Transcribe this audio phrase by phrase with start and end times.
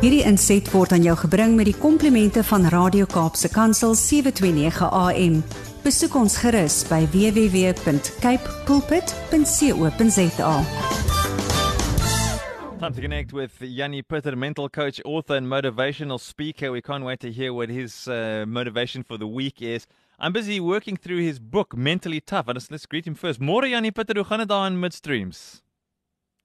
[0.00, 5.34] Hierdie inset word aan jou gebring met die komplimente van Radio Kaapse Kansel 729 AM.
[5.84, 10.54] Besoek ons gerus by www.cape pulpit.co.za.
[12.80, 16.72] Time to connect with Yanni Pitter, mental coach, author, and motivational speaker.
[16.72, 19.86] We can't wait to hear what his uh, motivation for the week is.
[20.18, 22.48] I'm busy working through his book, Mentally Tough.
[22.48, 23.38] And let's, let's greet him first.
[23.38, 25.60] Môre Yanni Pitter, hoe gaan dit daar in Midstreams?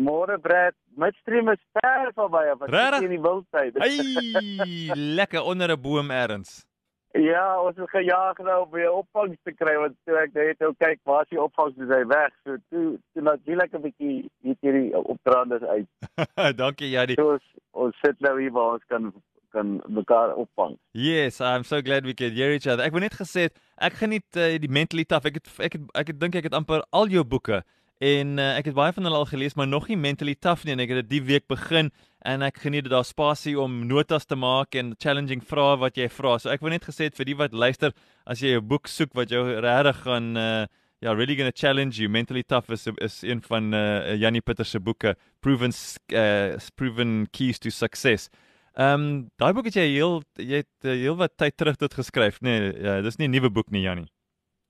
[0.00, 2.42] Môre Brad, midstream is ver verby
[2.72, 2.72] Regtig?
[2.72, 3.74] sit hier in die wildtyd.
[3.82, 6.64] Hey, lekker onder 'n boom ergens.
[7.12, 10.72] ja, ons het gejaag nou om weer opvangs te kry want toe ek net nou
[10.78, 11.74] kyk, waar is die opvangs?
[11.76, 12.30] Dis hy weg.
[12.44, 15.88] So toe toe natuurlik 'n bietjie hier hierdie opdraandes uit.
[16.62, 17.14] Dankie Yanni.
[17.14, 19.12] So ons, ons sit nou hier waar ons kan
[19.50, 20.78] kan mekaar opvang.
[20.92, 22.84] Yes, I'm so glad we could hear each other.
[22.84, 25.26] Ek wou net gesê ek geniet uh, die mentally tough.
[25.26, 27.62] Ek het ek het ek het dink ek het amper al jou boeke
[28.00, 30.72] en uh, ek het baie van hulle al gelees, maar nog nie mentally tough nie
[30.72, 31.90] en ek het dit die week begin
[32.24, 36.08] en ek geniet dit daar spasie om notas te maak en challenging vrae wat jy
[36.08, 36.38] vra.
[36.40, 37.92] So ek wou net gesê het vir die wat luister,
[38.24, 40.66] as jy 'n boek soek wat jou regtig gaan uh,
[41.00, 42.08] ja, really going to challenge you.
[42.08, 45.72] Mentally tough is is een van uh, Jannie Pieter se boeke, proven
[46.12, 48.28] uh, proven keys to success.
[48.74, 51.94] Ehm um, daai boek het jy heel jy het uh, heel wat tyd terug dit
[51.94, 52.58] geskryf, nê?
[52.60, 54.08] Nee, uh, dis nie 'n nuwe boek nie, Jannie.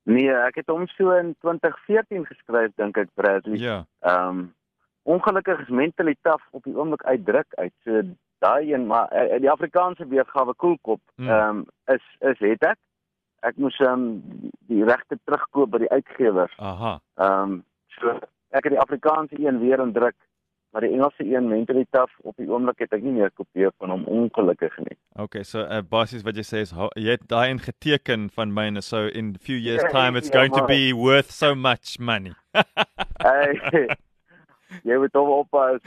[0.02, 3.58] Nee, ek het hom so in 2014 geskryf dink ek Bradley.
[3.58, 3.84] Ja.
[4.00, 4.54] Ehm um,
[5.02, 7.72] ongelukkig is mentally tough op die oomblik uitdruk uit.
[7.84, 8.02] So
[8.38, 11.28] daai een maar uh, die Afrikaanse weergawe koelkop Mm.
[11.28, 12.78] ehm um, is is het ek.
[13.40, 16.52] Ek moes ehm um, die regte terugkoop by die uitgewer.
[16.56, 17.00] Aha.
[17.14, 18.18] Ehm um, so
[18.50, 20.16] ek het die Afrikaanse een weer indruk,
[20.72, 23.90] maar die Engelse een mentally tough op die oomblik het ek nie meer kopieë van
[23.90, 24.96] hom ongelukkig nie.
[25.18, 28.82] Okay, so uh, basies wat jy sê is jy het daai in geteken van myne
[28.82, 31.98] so in few years Ja, time it's ja, going to maar- be worth so much
[31.98, 32.32] money.
[33.20, 33.86] Hey,
[34.86, 35.80] jy moet hom oppas.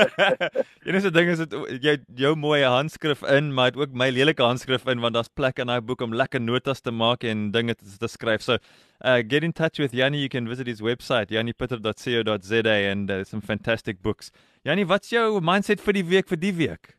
[0.88, 4.86] Enigste ding is dit jy jou mooi handskrif in, maar dit ook my lelike handskrif
[4.90, 7.88] in want daar's plek in daai boek om lekker notas te maak en dinge te,
[7.98, 8.44] te skryf.
[8.46, 8.58] So,
[9.04, 13.40] uh get in touch with Yanni, you can visit his website yannipitter.co.za and there's some
[13.40, 14.32] fantastic books.
[14.64, 16.96] Yanni, wat's jou mindset vir die week vir die week?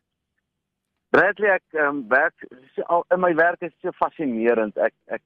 [1.12, 2.34] Bradley ek um, werk
[2.88, 4.78] al, in my werk is so fascinerend.
[4.80, 5.20] Ek ek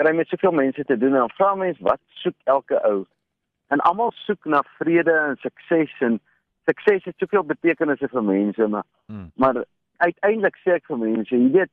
[0.00, 3.04] kry met soveel mense te doen en dan vra mense wat soek elke ou?
[3.72, 6.20] En almal soek na vrede en sukses en
[6.64, 9.30] sukses het soveel betekenisse vir mense, maar Hmm.
[9.34, 9.64] maar
[9.96, 11.70] uiteindelik sê ek vir mense, jy weet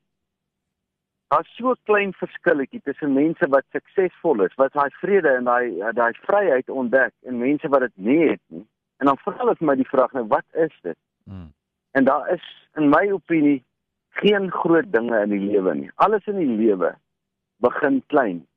[1.31, 5.93] daar's so 'n klein verskilletjie tussen mense wat suksesvol is, wat daai vrede en daai
[5.93, 8.67] daai vryheid ontdek en mense wat dit nie het nie.
[8.97, 10.97] En dan vra hulle vir my die vraag nou, wat is dit?
[11.23, 11.53] Mm.
[11.91, 12.43] En daar is
[12.75, 13.63] in my opinie
[14.09, 15.91] geen groot dinge in die lewe nie.
[15.95, 16.95] Alles in die lewe
[17.57, 18.47] begin klein.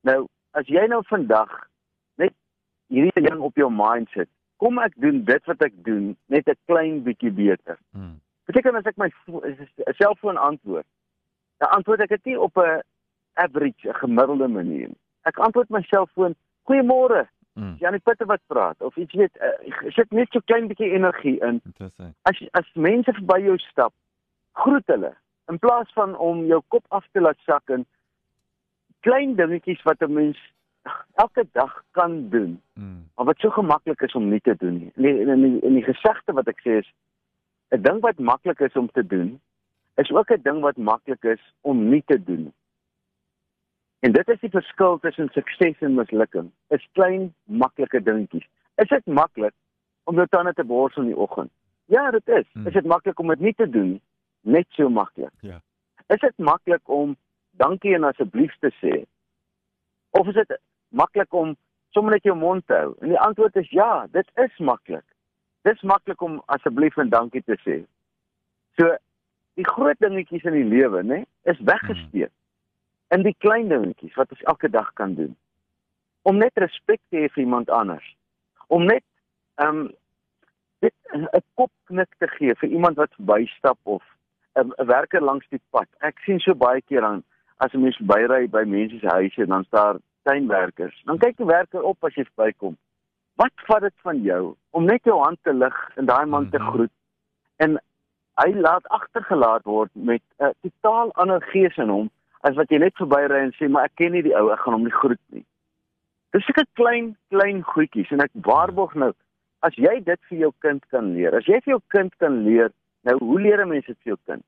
[0.00, 1.68] Nou, as jy nou vandag
[2.92, 6.58] hierdie ding op jou mind sit, kom ek doen dit wat ek doen net 'n
[6.66, 7.78] klein bietjie beter.
[7.92, 8.20] Mm.
[8.46, 9.10] Beteken as ek my
[9.98, 10.86] selfoon antwoord,
[11.58, 12.82] dan antwoord ek dit nie op 'n
[13.34, 15.00] average, 'n gemiddelde manier nie.
[15.22, 17.26] Ek antwoord my selfoon, "Goeiemôre."
[17.56, 17.76] Mm.
[17.78, 21.40] Janie Pitter wat praat of iets weet, uh, ek sit net so klein bietjie energie
[21.40, 21.62] in
[22.22, 23.92] as as mense verby jou stap,
[24.52, 25.14] groet hulle
[25.48, 27.86] in plaas van om jou kop af te laat sak in
[29.00, 30.38] klein dingetjies wat 'n mens
[31.16, 33.08] elke dag kan doen, Mm.
[33.14, 34.92] maar wat so gemaklik is om nie te doen nie.
[34.94, 36.92] Nee, in die in die gesegde wat ek sê is
[37.70, 39.40] 'n ding wat maklik is om te doen,
[39.94, 42.52] is ook 'n ding wat maklik is om nie te doen.
[44.00, 46.50] En dit is die verskil tussen sukses en mislukking.
[46.68, 48.46] Is klein, maklike dingetjies.
[48.74, 49.54] Is dit maklik
[50.04, 51.50] om jou tande te borsel in die oggend?
[51.86, 52.46] Ja, dit is.
[52.52, 52.66] Hmm.
[52.66, 54.00] Is dit maklik om dit nie te doen?
[54.40, 55.32] Net so maklik.
[55.40, 55.60] Ja.
[56.06, 57.16] Is dit maklik om
[57.50, 59.04] dankie en asseblief te sê?
[60.10, 61.56] Of is dit maklik om
[61.90, 62.94] sommer net jou mond te hou?
[63.00, 65.04] En die antwoord is ja, dit is maklik.
[65.62, 67.82] Dis maklik om asseblief en dankie te sê.
[68.78, 68.96] So
[69.56, 72.32] die groot dingetjies in die lewe, né, is weggesteek
[73.14, 75.36] in die klein dingetjies wat ons elke dag kan doen.
[76.26, 78.06] Om net respek te hê vir iemand anders.
[78.66, 79.04] Om net
[79.62, 79.94] ehm um,
[80.84, 84.02] dit 'n kopknik te gee vir iemand wat verbystap of
[84.54, 85.88] 'n 'n werker langs die pad.
[85.98, 87.22] Ek sien so baie keer aan
[87.56, 90.96] as 'n mens byry by mense se huise en dan staan tuinwerkers.
[91.08, 92.76] Dan kyk die werker op as jy verbykom.
[93.40, 94.42] Wat vat dit van jou
[94.76, 96.70] om net jou hand te lig en daai man te Mhm.
[96.70, 96.92] groet
[97.64, 97.78] en
[98.42, 102.10] hy laat agtergelaat word met 'n totaal ander gees in hom
[102.42, 104.74] as wat jy net verbyry en sê maar ek ken nie die ou, ek gaan
[104.74, 105.44] hom nie groet nie.
[106.32, 109.12] Dis seker klein klein goedjies en ek waarborg nou
[109.62, 111.34] as jy dit vir jou kind kan leer.
[111.34, 112.70] As jy vir jou kind kan leer,
[113.04, 114.44] nou hoe leer 'n mens dit vir jou kind?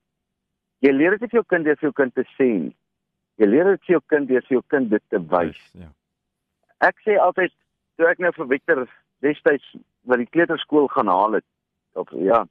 [0.80, 2.74] Jy leer dit vir jou kind deur vir jou kind te sê nie.
[3.38, 5.58] Jy leer dit vir jou kind deur vir jou kind dit te wys.
[5.78, 5.90] Ja.
[6.88, 7.54] Ek sê altyd
[7.98, 8.84] toe ek nou vir Victor
[9.22, 9.66] destyds
[10.08, 11.46] by die kleuterskool gaan haal het
[11.98, 12.44] of ja,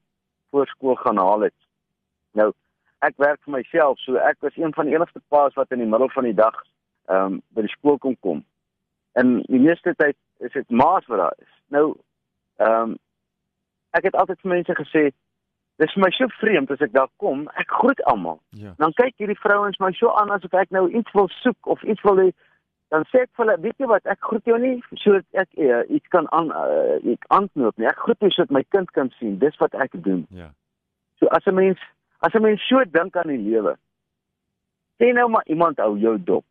[0.51, 1.55] voor skool gaan haal het.
[2.35, 2.51] Nou,
[3.05, 5.89] ek werk vir myself, so ek was een van die enigste paas wat in die
[5.89, 6.55] middel van die dag
[7.07, 8.41] ehm um, by die skool kom kom.
[9.19, 11.53] En die meeste tyd is dit maas wat daar is.
[11.71, 11.85] Nou,
[12.63, 12.97] ehm um,
[13.95, 15.03] ek het altyd vir mense gesê
[15.77, 18.39] Dis vir my so vreemd as ek daar kom, ek groet almal.
[18.57, 18.73] Ja.
[18.81, 22.01] Dan kyk hierdie vrouens my so aan asof ek nou iets wil soek of iets
[22.07, 22.31] wil hê.
[22.89, 25.83] Dan sê ek vir hulle, weet jy wat, ek groet jou nie sodat ek uh,
[25.93, 27.89] iets kan aan uh, ek antwoord nie.
[27.91, 29.37] Ek groet jou sodat my kind kan sien.
[29.43, 30.23] Dis wat ek doen.
[30.33, 30.49] Ja.
[31.21, 31.83] So as 'n mens
[32.25, 33.77] as 'n mens so dink aan die lewe.
[34.97, 36.45] Sê nou maar iemand hou jou dop.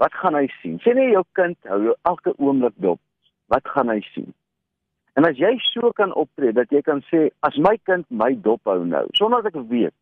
[0.00, 0.78] Wat gaan hy sien?
[0.80, 3.00] Sê net jou kind hou jou elke oomblik dop.
[3.52, 4.32] Wat gaan hy sien?
[5.18, 8.68] En as jy so kan optree dat jy kan sê as my kind my dop
[8.70, 9.96] hou nou sonder dat ek weet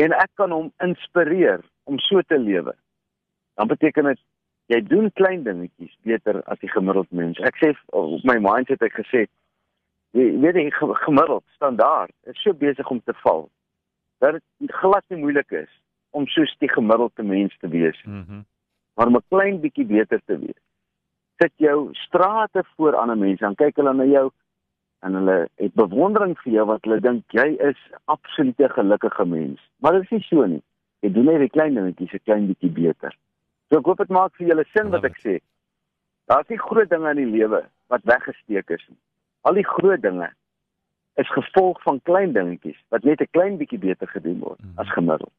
[0.00, 2.74] en ek kan hom inspireer om so te lewe
[3.60, 4.22] dan beteken dit
[4.72, 7.38] jy doen klein dingetjies beter as die gemiddelde mens.
[7.42, 9.26] Ek sê op my mindset ek gesê
[10.16, 10.70] jy weet jy
[11.04, 13.48] gemiddeld standaard is so besig om te val
[14.20, 15.70] dat dit glad nie moeilik is
[16.16, 17.98] om soos die gemiddelde mens te wees.
[18.06, 18.24] Mhm.
[18.40, 18.46] Mm
[19.00, 20.60] maar om 'n klein bietjie beter te wees
[21.40, 24.28] sit jou strate voor ander mense en kyk hulle na jou
[25.00, 27.78] en hulle het bewondering vir jou wat hulle dink jy is
[28.12, 29.62] absolute gelukkige mens.
[29.80, 30.62] Maar dit is nie so nie.
[31.00, 33.16] Jy doen net die klein dingetjies 'n klein bietjie beter.
[33.68, 35.38] So ek hoop dit maak vir julle sin wat ek sê.
[36.28, 39.00] Daar's nie groot dinge in die lewe wat weggesteek is nie.
[39.42, 40.28] Al die groot dinge
[41.16, 44.76] is gevolg van klein dingetjies wat net 'n klein bietjie beter gedoen word mm.
[44.76, 45.32] as gemiddeld.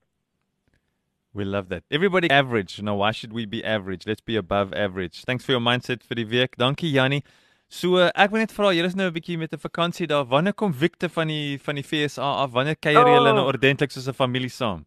[1.33, 1.83] We love that.
[1.89, 2.77] Everybody average.
[2.77, 4.05] You know, why should we be average?
[4.05, 5.23] Let's be above average.
[5.23, 6.57] Thanks for your mindset vir die week.
[6.57, 7.23] Dankie Jannie.
[7.71, 10.25] So ek wil net vra, julle is nou 'n bietjie met 'n vakansie daar.
[10.27, 12.51] Wanneer kom Victor van die van die FSA af?
[12.51, 13.35] Wanneer kuier julle oh.
[13.35, 14.85] nou ordentlik soos 'n familie saam?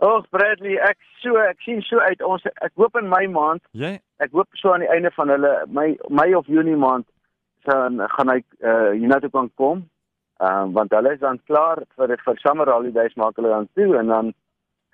[0.00, 3.62] Ag Bradley, ek so ek sien so uit ons ek hoop in my maand.
[3.70, 3.98] Yeah.
[4.18, 7.06] Ek hoop so aan die einde van hulle my my of Junie maand
[7.68, 9.88] dan gaan hy uh hiernatoe kan kom.
[10.40, 13.98] Ehm um, want hulle is dan klaar vir vir summer holidays maak hulle dan toe
[13.98, 14.34] en dan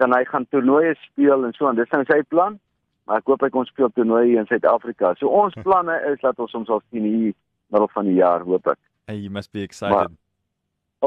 [0.01, 2.59] kan hy gaan toernooie speel en so en dis nou sy plan.
[3.07, 5.15] Maar ek hoop hy kon speel toernooie in Suid-Afrika.
[5.21, 7.35] So ons planne is dat ons hom sal sien hier
[7.71, 8.81] middel van die jaar, hoop ek.
[9.07, 10.11] Hey, you must be excited.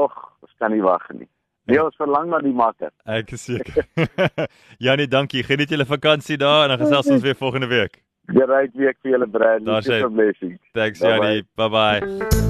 [0.00, 1.28] Och, ons kan nie wag nie.
[1.68, 2.90] Nee, ons verlang na die maker.
[3.04, 3.84] Ek is seker.
[4.86, 5.44] Janie, dankie.
[5.46, 8.00] Geniet julle vakansie daar en dan gesels ons weer volgende week.
[8.30, 9.66] Die right week vir julle Brad.
[9.66, 10.58] Dis 'n blessing.
[10.74, 11.44] Thanks Janie.
[11.56, 12.49] Bye bye.